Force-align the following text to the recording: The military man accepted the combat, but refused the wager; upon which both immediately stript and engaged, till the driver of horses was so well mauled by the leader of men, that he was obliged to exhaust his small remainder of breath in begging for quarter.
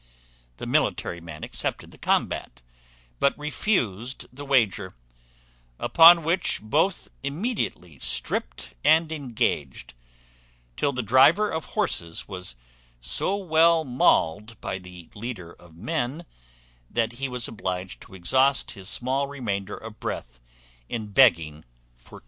The 0.57 0.65
military 0.65 1.21
man 1.21 1.43
accepted 1.43 1.91
the 1.91 1.97
combat, 1.99 2.63
but 3.19 3.37
refused 3.37 4.25
the 4.33 4.43
wager; 4.43 4.95
upon 5.77 6.23
which 6.23 6.59
both 6.59 7.09
immediately 7.21 7.99
stript 7.99 8.73
and 8.83 9.11
engaged, 9.11 9.93
till 10.75 10.91
the 10.91 11.03
driver 11.03 11.51
of 11.51 11.65
horses 11.77 12.27
was 12.27 12.55
so 12.99 13.35
well 13.35 13.85
mauled 13.85 14.59
by 14.59 14.79
the 14.79 15.07
leader 15.13 15.53
of 15.53 15.75
men, 15.77 16.25
that 16.89 17.11
he 17.13 17.29
was 17.29 17.47
obliged 17.47 18.01
to 18.01 18.15
exhaust 18.15 18.71
his 18.71 18.89
small 18.89 19.27
remainder 19.27 19.77
of 19.77 19.99
breath 19.99 20.39
in 20.89 21.11
begging 21.11 21.63
for 21.95 22.09
quarter. 22.09 22.19